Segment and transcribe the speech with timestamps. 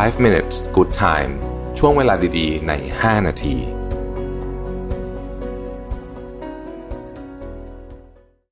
[0.00, 1.32] 5 minutes good time
[1.78, 3.56] ช่วงเวลาดีๆ ใน 5 นาที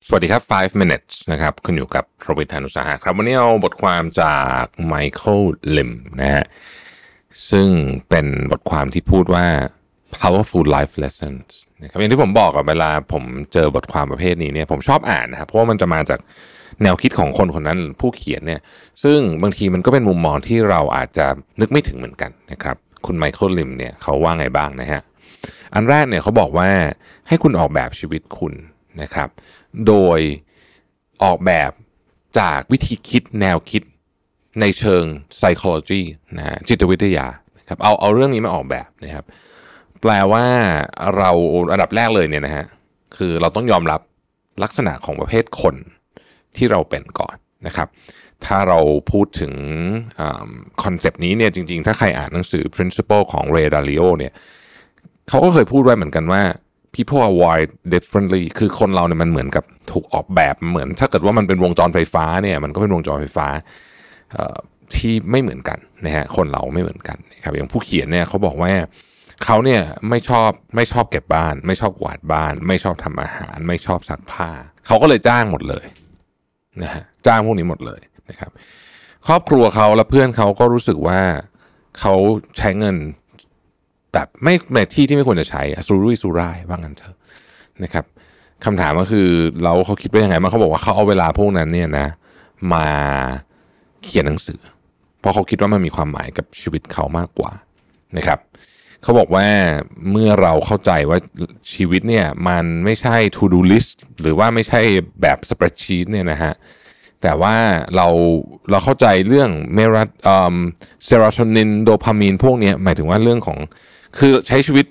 [0.07, 5.41] สวัสดีครับ 5 minutes นะครับ คุณอยู่กับโรบิทานุสาหะครับ วันนี้เอาบทความจากไมเคิล
[5.75, 6.45] ลิมนะฮะ
[7.51, 7.69] ซึ่ง
[8.09, 9.45] เป็นบทความที่พูดว่า
[10.21, 11.47] powerful life lessons
[11.81, 13.23] นะครับอย่างที่ผมบอกกับเวลาผม
[13.53, 16.19] เจอบทความประเภทนี้เนี่ย ผมชอบอ่านนะครับ เพราะว่ามันจะมาจาก
[16.83, 18.61] แนวคิดของคนคนนั้นผู้เขียนเนี่ย
[19.03, 21.25] ซึ่งบางทีมันก็เป็นมุมมองที่เราอาจจะ
[21.59, 25.01] นึกไม่ถึงเหมือนกันนะครับคุณไมเคิลลิมเนี่ยเขาว่าไงบ้างนะฮะ
[25.73, 26.69] อันแรกเนี่ยเขาบอกว่า
[27.27, 28.53] ให้คุณออกแบบชีวิตคุณ
[29.01, 29.29] นะครับ
[29.87, 30.19] โดย
[31.23, 31.71] ออกแบบ
[32.39, 33.83] จากวิธีคิดแนวคิด
[34.61, 35.03] ในเชิง
[35.39, 36.01] psychology
[36.37, 37.27] นะฮะจิตวิทยา
[37.67, 39.25] ครับเอาเอาเรื่องนี้มาออกแบบนะครับ
[40.01, 40.45] แปลว่า
[41.17, 41.31] เรา
[41.71, 42.65] อันดับแรกเลยเนี่ยนะฮะ
[43.17, 44.01] คือเราต้องยอมรับ
[44.63, 45.75] ลักษณะของประเภทคน
[46.57, 47.35] ที่เราเป็นก่อน
[47.67, 47.87] นะครับ
[48.45, 48.79] ถ้าเรา
[49.11, 49.53] พูดถึง
[50.83, 54.33] คอนเซปต์นี้เนี่ยจริง ๆ ถ้าใครอ่านหนังสือ principle ของ Ray Dalio เนี่ย
[55.29, 56.43] เขาก็เคยพูดไว้เหมือนกันว่า
[56.95, 63.47] people are wired differently คือคนเราเนี่ยมันเหมือนกับถูกออกแบบเหมือน ถ้าเกิดว่ามันเป็นวงจรไฟฟ้าเนี่ยมันก็เป็นวงจรไฟฟ้า
[64.95, 68.73] ที่ไม่เหมือนกันนะฮะคนเราไม่เหมือนกันนะครับอย่างผู้เขียนเนี่ยเขาบอกว่า
[69.43, 74.49] เขาเนี่ยไม่ชอบไม่ชอบเก็บบ้าน ไม่ชอบกวาดบ้าน ไม่ชอบทำอาหาร ไม่ชอบซักผ้า
[74.87, 75.85] เขาก็เลยจ้างหมดเลย
[76.81, 78.51] นะฮะจ้างพวกนี้หมดเลยนะครับ
[79.27, 81.19] ครอบครัวเขาและเพื่อนเขาก็รู้สึกว่า
[81.99, 82.13] เขา
[82.57, 82.95] ใช้เงิน
[84.13, 87.15] แบบไม่ในที่ที่ไม่ควรจะใช้สุรุ่ยสุร่ายว่างั้นเถอะ
[87.83, 88.05] นะครับ
[88.65, 89.27] คำถามก็คือ
[89.63, 92.07] เราเขาคิดว่ายังไงมาเขาบอกว่าเขาเอาเวลาพวกนั้นเนี่ยนะ
[92.73, 92.87] มา
[94.03, 94.59] เขียนหนังสือ
[95.19, 97.51] เพราะเขาคิดว่ามันมีความหมายกับชีวิตเขามากกว่า
[98.17, 98.39] นะครับ
[99.03, 99.47] เขาบอกว่า
[100.11, 101.19] เมื่อเราเข้าใจว่า
[101.73, 104.81] ชีวิตเนี่ยมันไม่ใช่ to do list หรือว่าไม่ใช่
[105.21, 106.53] แบบ spreadsheet เนี่ยนะฮะ
[107.21, 107.55] แต่ว่า
[107.95, 108.07] เรา
[108.69, 110.09] เราเข้าใจเรื่องเมรัต
[111.05, 113.57] เซโรโทนินโดพามีนพวกนี้หมายถึงว่าเรื่องของ
[114.17, 114.85] คือใช้ชีวิต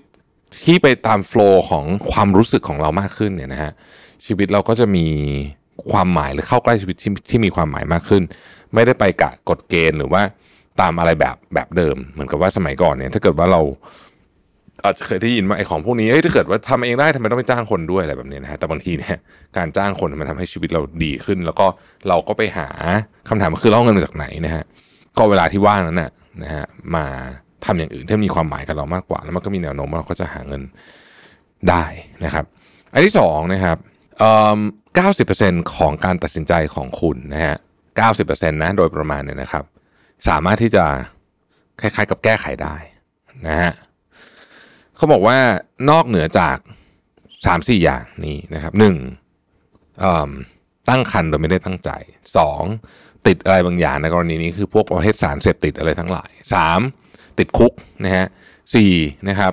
[0.64, 3.72] ที่ไปตาม flow ของความรู้สึกของเรามากขึ้นเนี่ยนะฮะ
[4.26, 5.06] ชีวิตเราก็จะมี
[5.90, 8.22] ความหมายหรือเข้าใกล้ชีวิตที่ที่มีความหมายมากขึ้น
[8.74, 10.22] ไม่ได้ไปกะกฎเกณฑ์หรือว่า
[10.80, 13.60] ตามอะไรแบบแบบเดิม เหมือนกับว่าสมัยก่อนเนี่ยถ้าเกิดว่าเรา
[14.84, 19.16] อาจจะเคยได้ยินว่าไอ้ของพวกนี้เอ้ยถ้าเกิดว่าทำเองได้ทำไมต้องไปจ้างคนด้วยอะไรแบบนี้นะฮะแต่บางทีเนี่ย
[19.56, 21.66] การจ้างคนมันทำให้ชีวิตเราดีขึ้น แล้วก็
[22.08, 22.68] เราก็ไปหา
[23.28, 24.64] คำถามก็คือเราเงินมาจากไหนนะฮะ
[25.18, 26.10] ก็เวลาที่ว่างนั้นน่ะ
[26.42, 26.64] นะฮะ
[26.96, 27.04] มา
[27.64, 30.62] ทำอย่างอื่นที่มีความหมายกับเรามากกว่า แล้วมันก็มีแนวโน้มว่าเราก็จะหาเงิน
[31.70, 31.84] ได้
[32.24, 32.44] นะครับ
[32.92, 33.76] อันที่สองนะครับ
[34.94, 37.56] เก้าสิบเปอร์เซ็นของการตัดสินใจของคุณนะฮะ
[37.96, 39.64] เก้าสิบเปอร์เซ็นต์นะโดยประมาณเนี่ยนะครับ
[40.28, 40.84] สามารถที่จะ
[41.80, 42.76] คล้ายๆ กับแก้ไขได้
[43.46, 43.72] นะฮะ
[44.96, 45.38] เขาบอกว่า
[45.90, 46.56] นอกเหนือจาก
[47.46, 48.96] สามสี่อย่างนี้นะครับหนึ่ง
[50.88, 51.90] ตั้งคันโดยไม่ได้ตั้งใจ
[52.36, 52.62] สอง
[53.26, 56.80] ติดอะไรบางอย่างในกรณีนี้คือพวกประเภทสารเสพติดอะไรทั้งหลายสาม
[57.38, 57.72] ติดคุก
[58.04, 58.26] นะฮะ
[58.74, 58.92] สี่
[59.28, 59.52] นะครับ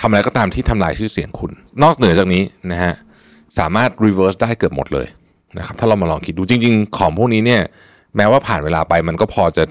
[0.00, 1.52] ทำอะไรก็ตามที่ทำลายชื่อเสียงคุณ
[1.82, 2.92] นอกเหนือจากนี้นะฮะ
[3.58, 5.08] สามารถ reverse ได้เกือบหมดเลย
[5.58, 7.62] นะครับถ้าเรามาลองคิดดูจริง ๆ ของพวกนี้เนี่ย
[8.16, 9.62] แม้ว่าผ่านเวลาไปมันก็พอจะ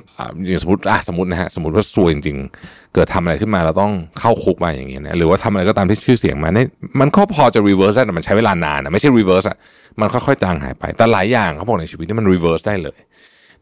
[0.48, 6.68] อย่างสมมติอะสมมตินะฮะสมมติว่าซวยจริงๆ เกิดทำอะไรขึ้นมาเราต้องเข้าคุกมาอย่างเงี้ยนะหรือว่าทำอะไรก็ตามที่ชื่อเสียงมาเนี่ย
[7.00, 9.58] มันก็พอจะ reverse ได้แต่มันใช้เวลานานนะไม่ใช่ reverse อะ
[10.00, 13.00] มันค่อยๆจางหายไปแต่หลายอย่างเขาบอกในชีวิตนี่มัน reverse ได้เลย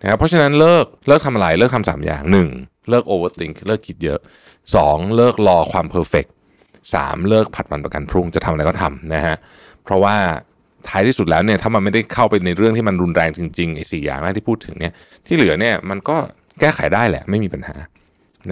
[0.02, 2.50] นะครับเพราะฉะนั้นเลิกเลิกทำอะไรเลิกทำสามอย่างหนึ่ง
[2.90, 4.20] เลิก overthink เลิกคิดเยอะ
[4.76, 6.26] สองเลิกรอความ perfect
[6.96, 9.36] สามเลิกผัดวันประกันพรุ่งจะทำอะไรก็ทำนะฮะ
[9.84, 10.16] เพราะว่า
[10.90, 14.94] ท้ายที่สุดแล้วเนี่ยถ้ามันไม่ได้เข้าไปในเรื่องที่มันรุนแรงจริงๆไอ้สี่อย่างแรกที่พูดถึงเนี่ย
[15.28, 16.18] ที่เหลือเนี่ยมันก็
[16.60, 17.76] แก้ไขได้แหละไม่มีปัญหา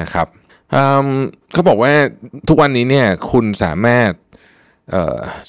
[0.01, 0.27] นะครับ
[1.53, 1.91] เขาบอกว่า
[2.47, 4.11] ทุกวันนี้เนี่ยคุณสามารถ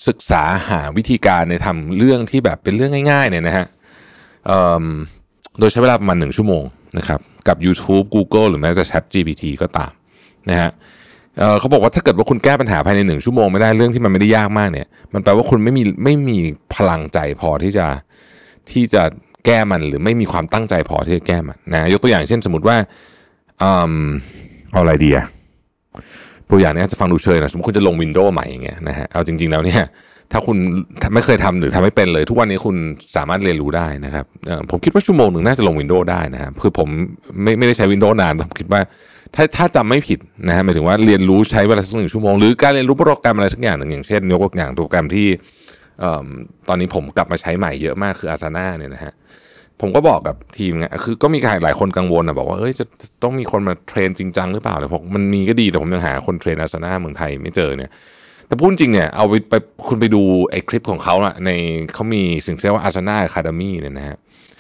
[0.09, 3.67] ศึกษาหาวิธีการในทำเรื่องที่แบบเป็นเรื่องง่ายๆเนี่ยนะฮะ
[5.59, 6.65] โดยใช้เวลาประมาณหนึ่งชั่วโมง
[6.99, 9.93] นะครับกับ YouTube Google หรือแม้แต่ Chat GPT ก็ตาม
[10.51, 10.71] นะฮะ
[11.59, 16.39] เขาบอกว่าถ้าเกิดว่าคุณแก้ปัญหาภายในหนึ่งชั่วโมงไม่ได้เรื่องที่มันไม่ได้ยากมากเนี่ย มันแปลว่าคุณไม่มีไม่มี
[16.75, 17.87] พลังใจพอที่จะ
[18.71, 19.03] ที่จะ
[19.47, 22.77] แก้มันหรือไม่มีความตั้งใจพอที่จะแก้มันนะยกตัวอย่างเช่นสมมติว่า
[23.61, 25.27] เอาอะไรดีอะ
[26.51, 29.83] ตัวอย่างนี้จะฟังดูเชยนะสมมติคุณจะลงวินโดว์ใหม่อย่างเงี้ยนะฮะเอาจริง ๆแล้วเนี่ย
[30.33, 30.57] ถ้าคุณ
[31.15, 32.77] ไม่เคยทำหรือทำไม่เป็นเลย ทุกวันนี้คุณ
[33.17, 34.25] สามารถเรียนรู้ได้นะครับ
[34.71, 36.89] ผมคิดว่าชั่วโมงหนึ่งน่าจะลง Windows ได้นะครับคือผม
[37.43, 38.81] ไม่ไม่ได้ใช้ Windows นานผมคิดว่า
[39.35, 40.19] ถ้าถ้าจำไม่ผิด
[40.49, 45.27] นะฮะหมายถึงว่าเรียนรู้ใช้เวลาสักหนึ่งชั่วโมง หรือการเรียนรู้โปรแกรมอะไรสักอย่างหนึ่งอย่างเช่นยกตัวอย่างโปรแกรมที่
[46.69, 49.13] ตอนนี้ผมกลับมาใช้ใหม่เยอะมากคืออาซาน่าเนี่ยนะฮะ
[49.81, 52.85] ผมก็บอกกับทีมไงคือก็มีหลายคนกังวลนะบอกว่าเอ้ยจะ
[53.23, 57.91] ต้องมีคนมา train จริงจังหรือเปล่าแต่ผมมันมีก็ดีแต่ผมยังหาคน train Asana เมืองไทยไม่เจอเนี่ย
[58.47, 59.55] แต่พูดจริงเนี่ยเอาไปไป
[59.89, 61.51] คุณไปดูไอ้คลิปของเขาอะใน
[61.95, 64.17] เขามีสิ่งที่เรียกว่าอาซาน่าอะคาเดมี่เนี่ยนะฮะ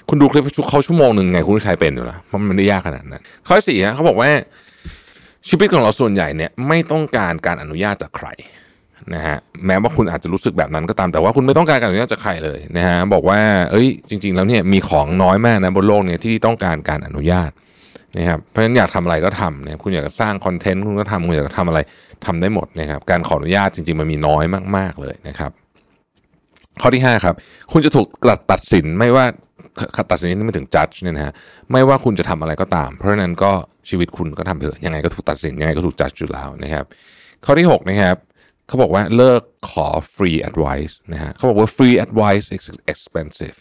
[0.08, 4.30] คุณดูคลิปเขาชั่วโมงหนึ่งไงคุณก็ใช้เป็นอยู่ล้วเพราะมันไม่ได้ยากขนาดนั้นข้อสี่ฮะเขาบอกว่า
[5.48, 8.28] ชีวิตของเราส่วนใหญ่เนี่ยไม่ต้องการการอนุญาตจากใคร
[9.14, 9.36] นะฮะ
[9.66, 13.38] แม้ว่าคุณอาจจะรู้สึกแบบนั้นก็ตามแต่ว่าคุณไม่ต้องการการอนุญาตจากใครเลยนะฮะบอกว่า
[13.70, 17.50] เอ้ย จริง ๆ แล้วเนี่ยมีของน้อยมากนะบนโลกเนี่ยที่ต้องการการอนุญาต
[18.18, 21.78] นะครับเพราะฉะนั้นอยากทำอะไรก็ทำนะคุณอยากจะสร้างคอนเทนต์คุณก็ทำคุณอยากจะทำอะไร
[22.26, 24.44] ทำได้หมดนะครับการขออนุญาตจริง ๆ มันมีน้อย
[24.76, 25.50] มาก ๆเลยนะครับ
[26.80, 27.34] ข้อที่5ครับ
[27.72, 28.06] คุณจะถูก
[28.50, 29.24] ตัดสินไม่ว่า
[30.10, 31.32] ตัดสินนี่ไม่ถึงจัดเนี่ยนะฮะ
[31.72, 33.52] ไม่ว่าคุณจะทำอะไรก็ตาม เพราะฉะนั้นก็
[33.88, 36.84] ชีวิตคุณก็ทำเถอะยังไงก็ถูกตัดสินยังไงก็ถูกจัดอยู่แล้วนะครับ
[37.44, 38.16] ข้อที่6นะครับ
[38.70, 43.58] เขาบอกว่าเลิกขอ free advice นะฮะเขาบอกว่า free advice is expensive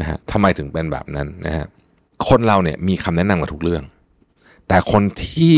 [0.00, 1.66] นะฮะทำไมถึงเป็นแบบนั้นนะฮะ
[2.28, 3.84] คนเราเนี่ยมีคำแนะนำกับทุกเรื่อง
[4.68, 5.54] แต่คนที่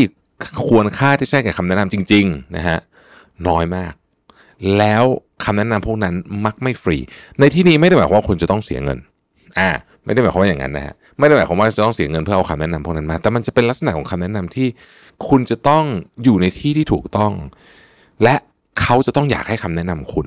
[0.68, 2.78] ควรค่าที่ใช่แก่คำแนะนำจริงๆนะฮะ
[3.48, 3.92] น้อยมาก
[4.78, 5.04] แล้ว
[5.44, 6.14] คำแนะนำพวกนั้น
[6.44, 6.96] มักไม่ฟรี
[7.40, 8.98] ในที่นี้ไม่ได้หมายความว่าคุณจะต้องเสียเงิน
[9.58, 9.68] อ่า
[10.04, 14.68] ไม่ได้หมายความว่าอย่างนั้นนะฮะไม่ได้หมายความว่าจะต้องเสียเงินเพื่อเอาคำแนะนำพวกนั้นมา แต่มันจะเป็นลักษณะของคำแนะนำที่
[15.28, 15.84] คุณจะต้อง
[16.24, 17.32] อยู่ในที่ที่ถูกต้อง
[18.22, 18.36] และ
[18.90, 20.26] เขาจะต้องอยากให้คำแนะนำคุณ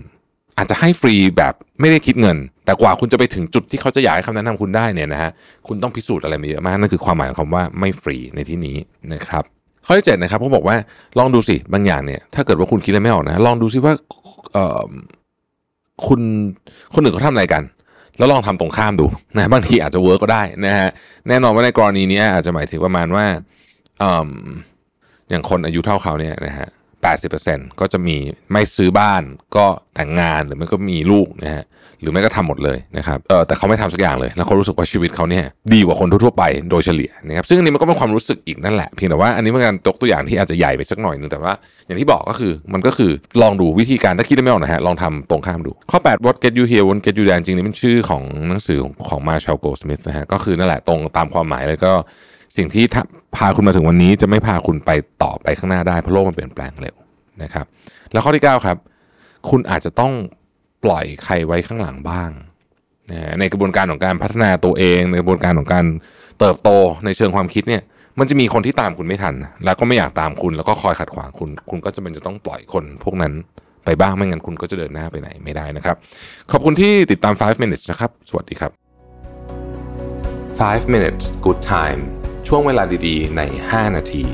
[0.58, 5.32] อาจจะให้ฟรีแบบไม่ได้คิดเงิน แต่กว่าคุณจะไปถึงจุดที่เขาจะอยากให้คำแนะนำคุณได้เนี่ยนะฮะ
[5.68, 8.78] คุณต้องพิสูจน์อะไรมาเยอะมากนั่นคือความหมายของคำว่าไม่ฟรีในที่นี้
[9.14, 9.44] นะครับ
[9.86, 10.76] ข้อที่เจ็ดนะครับเขาบอกว่า
[11.20, 13.94] ลองดูสิบางอย่างเนี่ยถ้าเกิดว่าคุณคิดอะไรไม่ออกนะลองดูสิว่า
[16.08, 16.22] คุณ
[16.94, 17.64] คนอื่นเขาทำอะไรกัน
[18.18, 19.06] แล้วลองทำตรงข้ามดู
[19.36, 20.90] นะบางทีอาจจะเวิร์กก็ได้นะฮะ
[21.28, 23.26] แน่นอนว่าในกรณีนี้อาจจะหมายถึงประมาณว่า
[24.02, 24.04] อ
[25.30, 26.68] อย่างคนอายุเท่าเขาเนี่ยนะฮะ
[27.10, 28.18] 80%ก็จะมี
[28.52, 29.22] ไม่ซื้อบ้าน
[29.56, 29.66] ก็
[29.96, 31.66] แต่งงานหรือไม่ก็มีลูกนะฮะ
[32.02, 41.54] หรือไม่ก็ทำหมดเลยนะครับเออแต่เขาไม่ทำสักอย่างเลย แล้วเขารู้สึกว่าชีวิตเขาเนี่ยดีกว่าคนทั่วไปโดยเฉลี่ยนะครับซึ่งอันนี้มันก็เป็นความรู้สึกอีกนั่นแหละเพียงแต่ว่าอันนี้เป็นการตกตัวอย่างที่อาจจะใหญ่ไปสักหน่อยนึงแต่ว่า
[41.88, 43.12] อย่างที่บอกก็คือมันก็คือ
[43.42, 51.94] ลองดูวิธีการถ้าคิดไม่ออกนะฮะลองทำตรงข้ามดูข้อ 8 what get you here what get you there จริงๆนี่เป็นชื่อของหนังสือของมาชาลโกสมิธนะฮะก็คือนั่นแหละตรงตามความหมายเลยก็
[52.58, 52.86] สิ่งที่
[53.36, 54.92] พาคุณมาถึงวันนี้จะไม่พาคุณไป
[55.24, 56.96] ต่อไปข้างหน้าได้เพราะโลกมันเปลี่ยนแปลงเร็ว
[57.44, 57.66] นะครับ
[58.12, 58.78] แล้วข้อที่ 9 ครับ
[59.50, 60.14] คุณอาจจะต้อง
[60.84, 62.30] ปล่อยใครไว้ข้างหลังบ้าง
[63.40, 65.86] ในกระบวนการของการพัฒนาตัวเองในกระบวนการของการ
[66.40, 66.70] เติบโต
[67.06, 67.82] ในเชิงความคิดเนี่ย
[68.20, 73.34] มันจะมีคนที่ตามคุณไม่ทัน แล้วก็ไม่อยากตามคุณแล้วก็คอยขัดขวางคุณ คุณก็จะเป็นจะต้องปล่อยคนพวกนั้น
[73.86, 75.96] ไปบ้างไม่งั้นคุณก็จะเดินหน้าไปไหนไม่ได้นะครับ
[76.52, 78.72] ขอบคุณที่ติดตาม 5 minutes นะครับ สวัสดีครับ
[80.62, 84.26] 5 minutes good time ช่วงเวลาดีๆ ใน 5 นาที